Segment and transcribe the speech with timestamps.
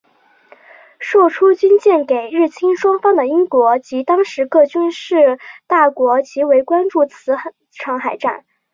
[0.99, 7.37] 售出军舰给日清双方的英国及当时各军事大国极为关注此
[7.69, 8.43] 场海战。